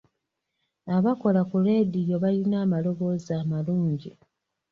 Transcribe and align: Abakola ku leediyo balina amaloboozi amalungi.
Abakola 0.95 1.41
ku 1.49 1.57
leediyo 1.65 2.15
balina 2.23 2.55
amaloboozi 2.65 3.31
amalungi. 3.41 4.11